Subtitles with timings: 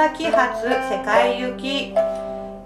[0.00, 1.92] 崎発世界行き。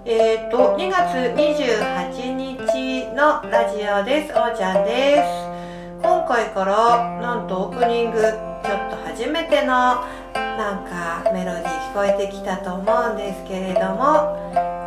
[0.05, 4.31] えっ、ー、と2月28日のラジオです。
[4.31, 6.01] おーちゃんです。
[6.01, 9.67] 今回からなんとオープニングちょっと初めての
[10.33, 14.39] なんかメロディー聞こえてきたと思うんですけれども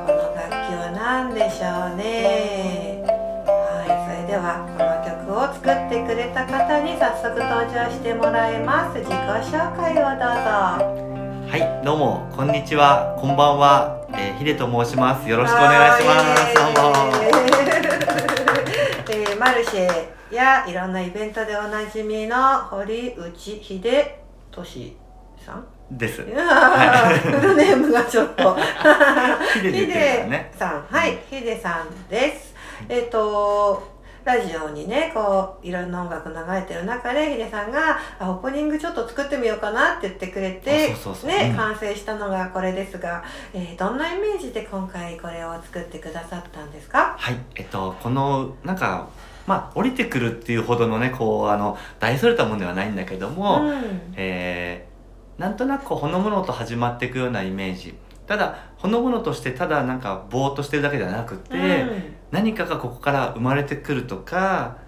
[0.06, 3.04] この楽器は何でしょうね。
[3.04, 9.00] はいそれではこの曲を作ってくれた方に早速登場してもらいます。
[9.00, 11.07] 自己紹介をどうぞ。
[11.48, 15.26] はいどうもこんにちはこんばんは、えー、ヒデと申します。
[15.26, 16.54] よろしくお願いします。
[16.54, 16.92] どうも。
[19.08, 23.80] えー、マルシェやいろんなイベントでおなじみの堀内秀
[24.52, 24.94] 俊
[25.42, 25.66] さん。
[25.90, 26.20] です。
[26.20, 26.34] フル
[27.56, 28.54] ネームがちょっと。
[29.62, 30.52] ヒデね。
[30.54, 30.86] さん。
[30.90, 32.54] はいヒデさんです。
[32.90, 33.97] えっ、と
[34.28, 41.30] ラジオにねこういろんな音楽流れてる中でヒデさんがあオープニングちょっと作ってみようかなって言ってくれてあそうそうそう。
[41.30, 41.56] ね、うん。
[41.56, 47.16] 完成したのがこれですが、えーどんなイメージで今回これを作ってくださったんですか？
[47.18, 49.08] はい、えっと、この、なんか、
[49.46, 54.12] まあ、降りてくるっていうほどのね、こう、あの、大それたものではないんだけども、うん。
[54.16, 57.94] えーなんとなくほのぼのと始まっていくようなイメージ。
[58.26, 64.78] ただ、ほのぼのとして、ただなんか、ぼーっとしてるだけじゃなくて、うん何かがここから生まれてくるとか、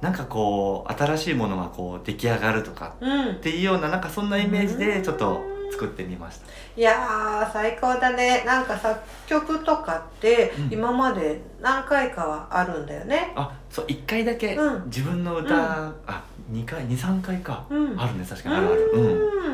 [0.00, 3.30] なんかこう、新しいものがこう、出来上がるとかうん。
[3.32, 6.46] っていうような、なんかそんなイメージで、ちょっと作ってみました。
[6.76, 8.42] いやー最高だね。
[8.46, 10.72] なんか作曲とかってうん。
[10.72, 13.32] 今まで何回かはあるんだよね。
[13.36, 14.84] あ、そう、一回だけうん。
[14.86, 15.94] 自分の歌、うん。
[16.06, 17.66] あ、二回、二三回か。
[17.70, 18.00] うん。
[18.00, 18.54] あるね、確かに。
[18.56, 18.90] あるある。
[18.94, 19.02] うん。
[19.02, 19.08] う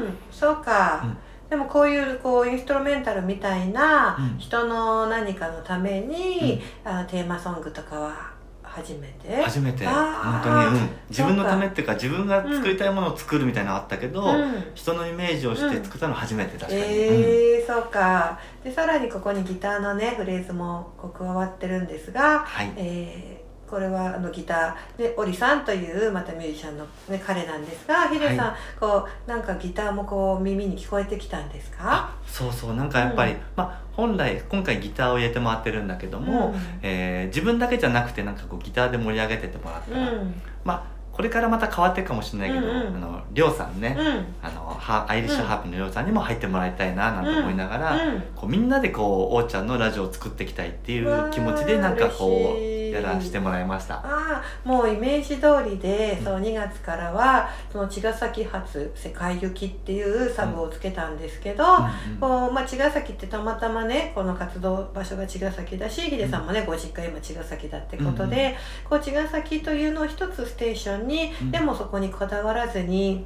[0.08, 0.16] ん。
[0.30, 4.38] そうか、うんでもこういうこうインストルメンタルみたいなうん。
[4.38, 8.30] 人の何かのために、あテーマソングとかは
[8.62, 9.86] 初めて初めて。
[9.86, 14.64] 本当に、うん、自分のためっていうか自分が作りたいものを作るみたいなのあったけど、うん。
[14.74, 16.88] 人のイメージをして作ったのは初めて確かに、うん。
[16.88, 18.38] えー、そうか。
[18.64, 22.72] でさらにここにギターのねフレーズもこう加わってるんですが、はい。
[22.76, 31.78] えーこれはあのギターでオリさんというまたミュージシャンの、ね、彼なんですがヒデさん、はこうなんかギターもこう耳に聞こえてきたんですか？
[31.80, 33.38] あそうそうなんかやっぱり、うん。
[33.56, 36.60] まあ本来今回ギターを入れてもらってるんだけども、うん。
[36.82, 40.34] えー自分だけじゃなくてなんかこうギターで盛り上げてってもらったら、うん。
[40.64, 42.96] まあこれからまた変わっていくかもしれないけど、うんうん。
[42.96, 44.06] あのりょうさんね、うん。
[44.42, 48.22] あのはアイリッシュハープのりょうさんにも入ってもらいたいななんて思いながら、うん。
[48.36, 53.96] こうみんなでこうおーちゃんのラジオを作っていきたいっていう気持ちでなんかこうやらせてもらいました。
[53.96, 56.24] ああもうイメージ通りで、うん。
[56.24, 68.56] そう2月からはその茅ヶ崎発世界行きっていうサブをつけたんですけど、うんうんこうまあ、茅ヶ崎ってたまたまねこの活動場所が茅ヶ崎だしヒデさんもね、ご実家今茅ヶ崎だってことで、
[68.88, 71.50] こう茅ヶ崎というのを一つステーションに、うん。
[71.50, 73.24] でもそこにこだわらずに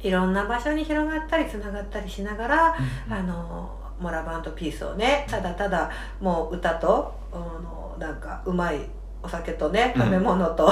[0.00, 2.76] いろんな場所に広がったりつながったりしながら、
[3.08, 8.80] あのモラバンドピースをねただただもう歌とあのなんかうまい
[9.26, 10.02] お酒とねうん。
[10.02, 10.70] 食べ物と、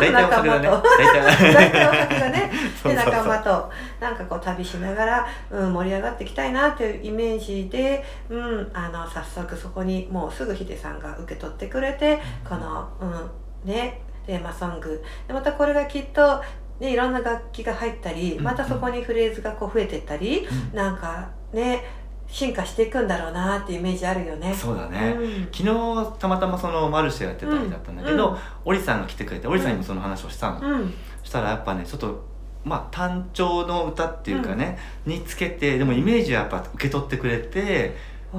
[0.00, 0.68] 大体お酒だね。
[0.72, 0.90] 仲間と。
[0.98, 1.88] 大体。
[1.88, 2.50] お酒がね。
[2.84, 3.70] で仲間と。
[4.00, 15.02] なんかこう旅しながら、うん、盛り上がっていきたいなというイメージで、うん、あの早速そこにもうすぐヒデさんが受け取ってくれてこの、うん、ねテーマソング。
[15.28, 16.42] でまたこれがきっと、
[16.80, 18.44] ね、いろんな楽器が入ったりうん。
[18.44, 20.76] またそこにフレーズがこう増えてったり、うん。
[20.76, 21.84] なんかね
[22.32, 24.54] 進化していくんだろうなっていうイメージあるよね。
[24.54, 25.48] そうだね、うん。
[25.52, 27.96] 昨日たまたまそのマルシェやってた日だったん。
[27.96, 28.32] だけど、う？
[28.32, 30.94] んオリさんが来てくれてオリさんにもその話をしたの、うん。
[31.20, 32.24] そしたらやっぱねちょっと
[32.64, 37.96] まあ単調の歌っていうかね、につけてでもイメージはやっぱ受け取ってくれて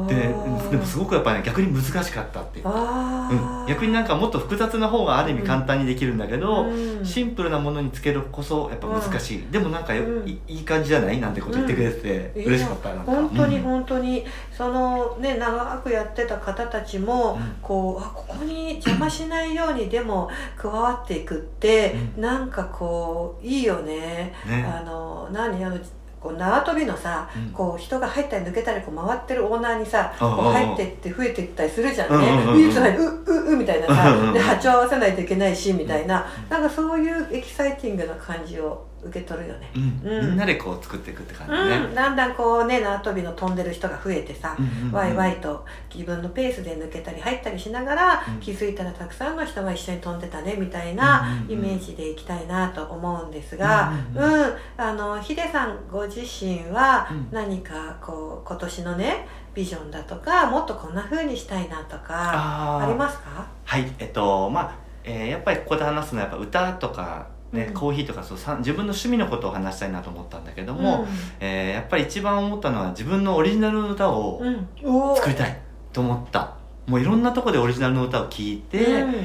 [0.08, 0.16] で
[0.72, 2.74] でもすごくやっぱね逆に難しかったっていううん。
[2.74, 7.06] ー、逆になんかもっと複雑な方がある意味簡単にできるんだけど、うん。
[7.06, 10.28] シンプルなものにつけるこそやっぱ難しい、でもなんかよ、うん。
[10.28, 12.46] いいい感じじゃないなんてこと言ってくれてて、うん。
[12.46, 13.12] 嬉しかったなんか。
[13.12, 13.64] 本当にうん。
[13.64, 17.56] 本当に、そのね長くやってた方たちも、うん。
[17.62, 24.34] こうあここに邪魔しないようにでも加わっていくって、うなんかこういいよね。
[24.48, 24.66] ね。
[24.66, 25.64] あの何？
[25.64, 25.78] あの
[26.24, 27.52] こう縄跳びのさ、うん。
[27.52, 30.28] こう人が入ったり抜けたりこう回ってるオーナーにさ、うん。
[30.28, 34.34] うんうんこう入ってって増えていったりするじゃんね、うんうんうんうううみたいなさ、うんうんうん。
[34.34, 39.72] で波長合わせないといけないしみたいな、なんかそういうエキサイティングな感じを受け取るよね。
[39.76, 40.10] うん。
[40.10, 40.30] うん。
[40.30, 41.60] みんなでこう作っていくって感じね、
[41.90, 48.40] うん、だんだんこうね縄跳びの飛んでる人が増えてさ、うんうんうんワイワイと自分のペースで抜けたり入ったりしながら、うん。
[48.40, 54.54] 気づいたらたくさんの人が一緒に飛んでたねみたいなイメージでいきたいなと思うんですが、ううんんうん。
[54.78, 57.28] あのヒデさんご自身はうん。
[57.32, 63.46] 何かこう今年のねビジョンだとかもっとこんな風にしたいなとかありますか？
[63.66, 63.86] はい。
[64.00, 67.74] えっとまあ、えーやっぱりここで話すのはやっぱ歌とかねうん。
[67.74, 71.06] コーヒーとかそうさ自分の趣味のことを話したいなと思ったんだけども、
[71.40, 74.42] えーやっぱり一番思ったのは自分のオリジナルの歌を
[75.16, 75.60] 作りたい
[75.92, 76.56] と思った。
[76.88, 79.16] もういろんなとこでオリジナルの歌を聴いて、うん。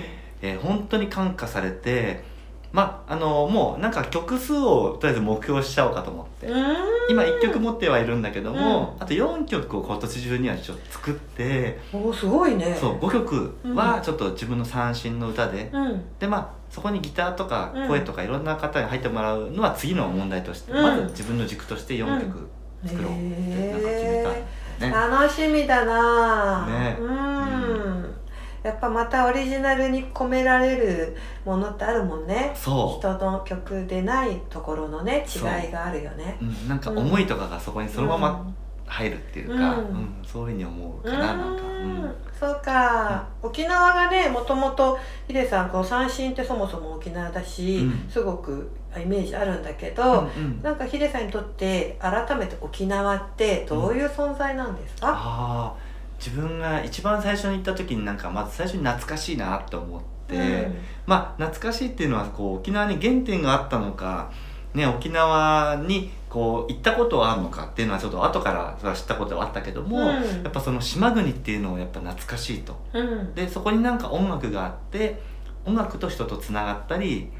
[0.42, 2.22] えー本当に感化されて
[2.70, 6.76] まああのもうなんか曲数をとりあえず目標しちゃおうかと思って、うん。
[7.10, 12.76] 今1曲持ってはいるんだけども、うあと4曲を今年中にはちょっと作って、おーすごいね。
[12.78, 16.04] そう5曲はちょっと自分の三振の歌で、うん。
[16.18, 20.82] でまあそこにギターとかうん声とかいろんな方に入ってもらうのは次の問題として、うん。
[20.82, 22.48] まず自分の軸として4曲
[22.86, 24.44] 作ろうってなんか決めたんだよ
[24.78, 26.66] ね、楽しみだな。
[26.66, 26.96] ね。
[27.00, 28.14] うん、
[28.62, 32.52] やっぱまたオリジナルに込められるものってあるもんね。
[32.54, 36.38] そ人の曲でないところのね違いがあるよね。
[36.40, 38.46] う、うん、なんか思いとかがそこにそのまま
[38.88, 39.60] 入るっていうか、うん。
[39.60, 42.04] うんそういうふうに思うかな、なんか、ううん。
[42.04, 48.08] んそうか、沖縄がねもともとヒデさんこう三振ってそもそも沖縄だし、うん。
[48.10, 50.62] すごくイメージあるんだけど、うんうん。
[50.62, 55.74] なんかヒデさんにとって改めて沖縄ってどういう存在なんですか、ああ
[56.18, 60.68] 自分が一番最初に行った時になんかまず最初に懐かしいなと思って、
[61.06, 64.30] まあ懐かしいっていうのはこう沖縄に原点があったのか、
[64.74, 70.04] ね、沖縄にこう行ったことはあるのかっていうのはちょっと後から知ったことはあったけども、うん。
[70.04, 72.76] やっぱその島国っていうのをやっぱ懐かしいと。
[72.92, 73.34] うん。
[73.34, 75.20] でそこになんか音楽があって
[75.64, 77.30] 音楽と人とつながったり、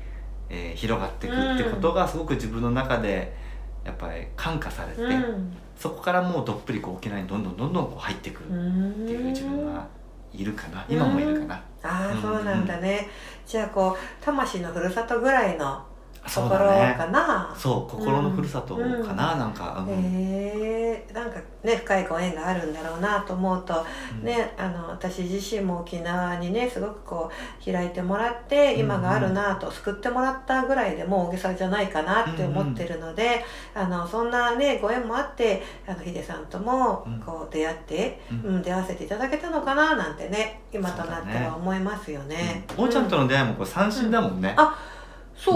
[0.49, 3.37] えー広がっていくってことがすごく自分の中で
[3.85, 5.53] やっぱり感化されて、うん。
[5.77, 9.87] そこからもうどっぷりこう沖縄にどんどんどんどんこう入ってくるうんっていう自分が
[10.33, 10.85] いるかな。
[10.89, 13.09] 今もいるかな、ああうんそうなんだね、
[13.47, 15.83] じゃあこう魂のふるさとぐらいの
[16.29, 16.95] とそうころだね。
[16.97, 17.55] かな。
[17.57, 19.95] そう心のふるさとかな、なんか、うん。
[19.95, 21.13] へえ。
[21.13, 23.85] なんかね深いご縁があるんだろうなと思うと、
[24.21, 24.25] うん。
[24.25, 27.31] ねあの私自身も沖縄にねすごくこ
[27.69, 33.45] う開いてもらってうん今があるなと救ってもらったぐらいでもう大げさじゃないかなって思ってるので、
[33.75, 37.21] あのそんなねご縁もあってあのヒデさんともうん。
[37.21, 38.55] こう出会って、うん。
[38.57, 42.65] うん出会わせていただけたのかななんてね今となっては思いますよね。
[42.77, 44.98] おーちゃんとの出会いもこう三振だもんね、あそうか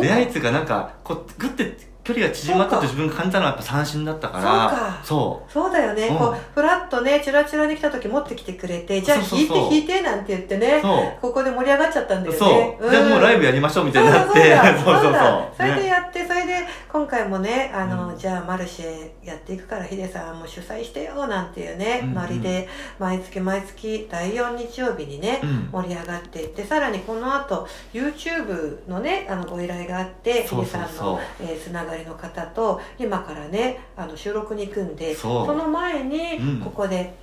[0.02, 4.43] 出会いっていうかなんかこうグッて距離が縮まったと自分が感じたのはやっぱ三振だったから。
[4.43, 5.00] そうか。
[5.04, 6.19] そそうだよね、うん。
[6.19, 10.82] こうフラッとねチラチラに来た時持ってきてくれてじゃあ弾いて弾いてなんて言ってうね
[11.20, 12.38] ここで盛り上がっちゃったんだよね。
[12.38, 12.90] そう、ん。
[12.90, 15.12] でもうライブやりましょうみたいになってそうだそうそう
[15.56, 18.19] それでねやって、それで今回もねあの、うん。
[18.19, 22.08] じゃあマルシェやっていくからヒデさんも主催してよなんていうね、うん。
[22.08, 22.69] うんノリで
[22.99, 25.69] 毎月毎月第4日曜日にね、うん。
[25.72, 36.61] 盛り上がっていってさらにこの後 YouTube のねあのご依頼があってヒデさんのえーつながりの方と今からねあの収録に行くんでその前にうん。
[36.61, 37.15] ここで、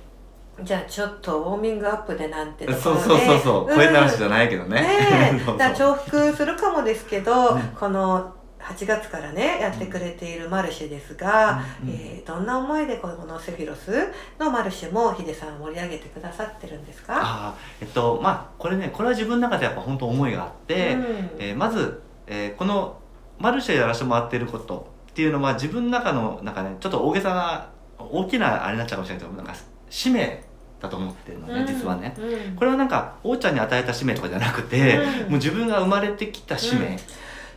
[0.62, 3.76] じゃあちょっとウォーミングアップでなんてところでそうそうそうそう、ん。
[3.76, 4.80] 声鳴らしじゃないけどね。
[4.80, 5.40] ね
[5.74, 7.60] 重複するかもですけど、うん。
[7.78, 11.88] この8月からねやってくれているマルシェですが、うん。
[11.88, 11.94] うん。
[11.94, 13.90] えーどんな思いでこのセフィロス
[14.38, 17.14] のマルシェもヒデさん盛り上げてくださってるんですか？
[17.16, 21.30] ああえっとまあこれねこれは自分の中でやっぱ本当思いがあって、うん。
[21.38, 22.98] えーまず、えーこの
[23.40, 29.54] マルシェやらせてもらっていることっていうのは自分の中のなんかねちょっと大げさな大きなあれになっちゃうかもしれないけどなんか
[29.88, 30.44] 使命
[30.80, 32.14] だと思ってるのね、実はね。
[32.18, 32.56] うん。
[32.56, 35.04] これはなんか王ちゃんに与えた使命とかじゃなくて、うん。
[35.04, 36.98] もう自分が生まれてきた使命、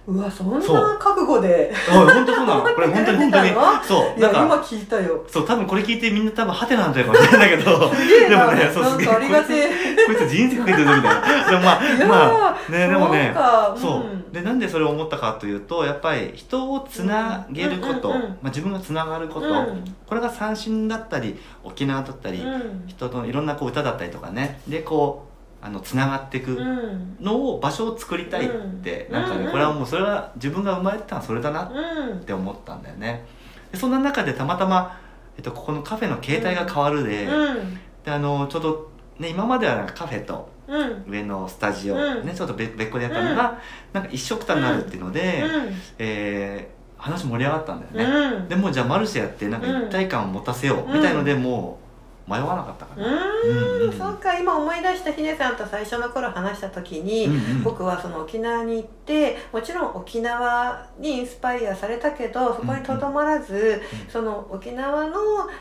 [0.05, 0.59] うわそんな
[0.99, 1.71] 覚悟で。
[1.89, 2.61] あ本当そうなの。
[2.75, 3.51] これ本当に本当に。
[3.83, 4.19] そう。
[4.19, 5.23] なんか今聞いたよ。
[5.27, 7.63] そう多分これ聞いてみんな多分ハテナなんじゃないかもしれないけど。
[8.29, 9.07] でもねそうすげえ。
[10.05, 11.49] こいつ人生かけてるぞみたいな。
[11.49, 13.35] でもまあまあねでもね
[13.77, 14.33] そう。
[14.33, 19.83] でなんでそれを思ったかというとやっぱり人をつなげること、うんうんうんまあ、自分がつながること、うん。
[20.05, 22.83] これが三振だったり沖縄だったり、うん。
[22.87, 24.59] 人のいろんなこう歌だったりとかね。
[24.67, 25.32] でこう
[25.65, 27.15] あのつながっていくうん。
[27.21, 28.49] のを場所を作りたいっ
[28.83, 29.13] て、うん。
[29.13, 32.19] なんかね、うんこれはもうそれは自分が生まれてたのはそれだなっうん。
[32.19, 33.25] て思ったんだよね。
[33.71, 34.99] でそんな中でたまたま、
[35.37, 37.79] えっと、ここのカフェの形態が変わるで,、うん。
[38.03, 41.05] であのちょうど、ね、今まではなんかカフェとうん。
[41.07, 42.25] 上のスタジオ、うん。
[42.25, 43.57] ね、ちょっと別別個でやったのが、
[43.93, 45.43] なんか一緒くたになるっていうので、
[45.97, 48.47] えー話盛り上がったんだよね、うん。
[48.47, 51.82] でもうじゃあマルシェやってなんか一体感を持たせようみたいのでもう
[52.25, 53.93] 迷わなかったかうな、うんうんん。
[53.93, 57.63] そうか今思い出したヒデさんと最初の頃話した時に、うんうん。
[57.63, 65.17] 僕はその沖縄に行ってもちろん沖縄にインスパイアされたけどそこにとどまらず、その沖縄の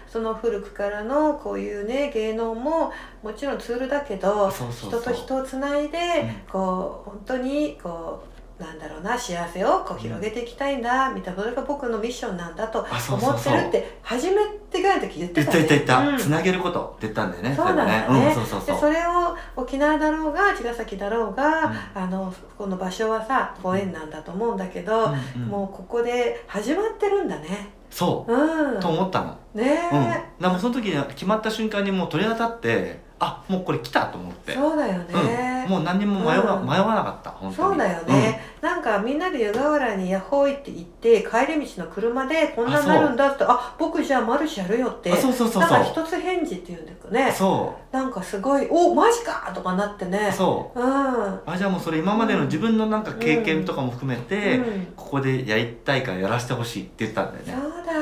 [0.07, 2.93] その古くからのこういうね芸能も
[3.23, 6.53] もちろんツールだけど人と人をつないで、うん。
[6.53, 8.32] こう本当にこう
[8.63, 15.67] なんだろうな幸せをこう広げていきたいんだ、みたいなそれが僕のミッションなんだとあそう思ってるって初めてぐらいの時言って言ったたね。
[15.69, 16.19] 言った言った、うん。
[16.19, 18.05] つなげることって言ったんだよねそうなんだね。
[18.07, 18.75] 最後うん、そうそうそう。
[18.75, 27.71] でそれを沖沖縄だろうが茅ヶ崎だろうが、あのこの場所はさご縁なんだと思うんだけど、うんうんもうここで始まってるんだね。
[27.91, 28.33] そう。
[28.33, 28.81] うん。
[28.81, 29.39] と思ったの。
[29.55, 34.53] ねうん、え、でもその時に決まった瞬間にもう鳥当たってあもうこれ来たと思って。
[34.53, 36.69] そうだよね、うん、もう何にも迷わ,、うん。
[36.69, 37.71] 迷わなかった本当に。
[37.71, 45.11] そうだよね、なんかみんなで湯河原にヤッホーイって行って帰り道の車でこんなになるんだってあ僕じゃあマルシェやるよって。
[45.11, 45.63] うん、あそうそうそう。
[45.63, 47.33] なんかそう一つ返事っていうんだけどね。
[47.33, 50.31] そなんかすごい「おマジか!」とかなってね。
[50.33, 50.81] うそう。
[50.81, 51.41] うん。
[51.47, 54.87] あじゃあもうそれ今までの自分のなんか経験とかも含めて、うん。
[54.97, 57.55] ここでやりたいからやらせてほしいって言ったんだよね。
[57.63, 57.93] そうだ。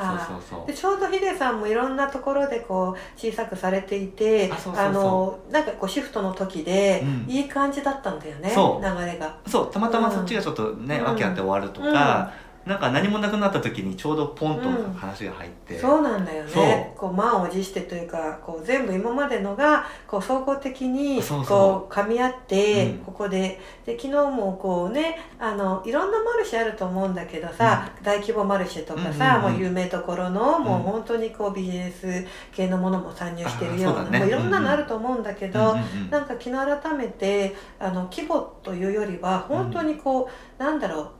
[0.00, 0.66] そうそうそう。
[0.66, 5.02] でちょうどヒデさんもいろんなところでこう小さくされていてあそうそうそう。
[5.52, 7.30] のなんかこうシフトの時でうん。
[7.30, 8.84] いい感じだったんだよね、そう。
[8.84, 9.36] 流れが。
[9.46, 12.32] そうたまたまそっちがちょっとね、うん訳あって終わるとか、
[12.66, 16.92] なんか何もなくなった時にちょうどポンと話が入って、そうなんだよね。
[16.96, 22.98] こう満を持してというかこう全部今までのがこう総合的にこう噛み合って、うん。
[22.98, 23.58] ここで。
[23.86, 29.58] で昨日もこうねあのいろんなマルシェあると思うんだけどさ、大規模マルシェとかさ、うんうんうん。
[29.58, 34.18] もう有名ところの、もううん本当にこうビジネス系のものも参入してるようなうだね。
[34.18, 41.10] もういろんなのあると思うんだけど、うんうんうんなんか昨日改めてあの規模というよりは本当にこう、なんだろう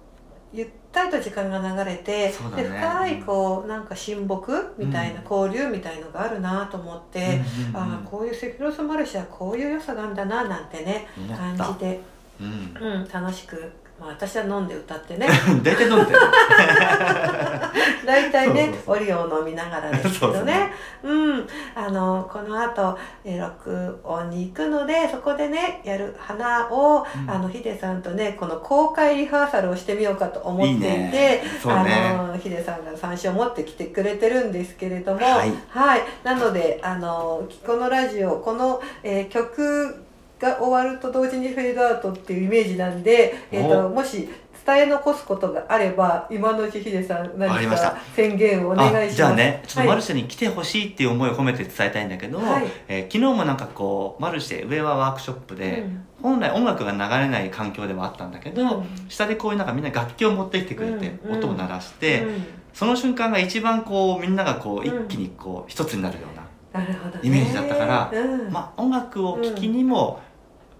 [0.52, 2.32] ゆったりと時間が流れて、ね。
[2.56, 5.48] で深いこうなんか親睦みたいな、うん。
[5.48, 11.06] 交流みたいのがあるなと思って、うんうんうんああこういうセフィロスマルシェはこういう良さがあるんだななんてね
[11.36, 12.00] 感じて、
[12.40, 12.76] うん。
[12.80, 13.70] うん、楽しく、
[14.00, 15.28] まあ、私は飲んで歌ってね。
[15.62, 16.18] 大体飲んでる。
[18.06, 20.72] 大体ねオリオンを飲みながらですけどね。
[21.02, 21.46] うん。
[21.74, 27.30] あのこの後えー録音に行くのでそこでねやる花を、うん。
[27.30, 31.10] あのヒデさんとねこの公開リハーサルをしてみようかと思っていてね。
[31.10, 31.42] ね。
[31.66, 35.20] あのヒデさんが三振を持ってきてくれてるんですけれども。
[35.20, 35.52] はい。
[35.68, 36.02] はい。
[36.24, 40.06] なのであのこのラジオこの、えー曲
[40.40, 44.28] が終わると同時にフェードアウトっていうイメージなんで、えー、とおもし
[44.66, 49.12] 伝え残すことがあれば今のうちヒデさん何か宣言をお願いします。
[49.12, 52.64] あじゃあねちょっとマルシシェに来てほしいっていう思いを込めて伝えたいんだけど、はい。
[52.88, 55.84] えー昨日もなんかこうマルシェ上はワークショップで、
[56.22, 58.84] 本来音楽が流れない環境ではあったんだけど、うん。
[59.08, 61.38] 下でこういうなんかみんな楽器を持ってきてくれて、うんうん。
[61.38, 62.26] 音を鳴らして、
[62.74, 66.26] その瞬間が一番こうみんながこううん一気にこう一つになるよ
[66.72, 68.52] うな、なるほど、ね、イメージだったからうん。
[68.52, 70.20] まあ音楽を聴きにも、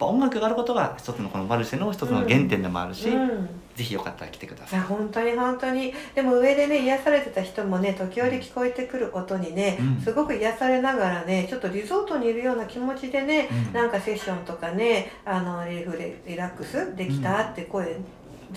[0.00, 3.48] ぱ音楽があることが一つのこのマルシェの一つの原点でもあるし、うん。
[3.76, 4.78] ぜひよかったら来てくだいさい。
[4.80, 5.94] や本当に本当に。
[6.14, 10.02] でも上でね癒されてた人もね時折聞こえてくる音にね、うん。
[10.02, 13.72] すごく癒されながらねちょっとリゾートにいるような気持ちでね、うん。
[13.72, 17.96] なんかセッションとかねあのリフレリラックスできたって声、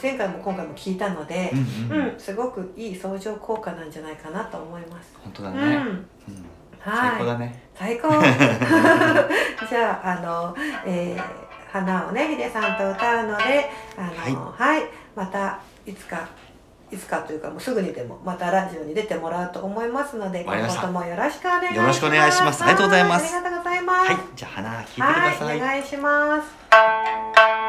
[0.01, 1.51] 前回も今回も聞いたので
[1.89, 2.19] う、んうんうん。
[2.19, 5.13] すごくいい相乗効果なんじゃないかなと思います。
[5.23, 5.57] 本当だね、
[6.27, 6.45] うん
[6.85, 7.63] 最高だね。
[7.75, 8.09] 最高。
[9.69, 14.83] じゃああの、えー花をねヒデさんと歌うのであの、はい。
[15.15, 16.27] またいつか
[16.91, 21.75] いつかというかもうすぐにでもまたラジオに出てもらうと思いますので今後ともよろしくお願いします。
[21.77, 22.63] よろしくお願いします。
[22.63, 23.33] ありがとうございます。
[23.33, 24.11] はありがとうございます。
[24.11, 24.17] はい。
[24.35, 27.62] じゃあ花聞いてくださはいお願いします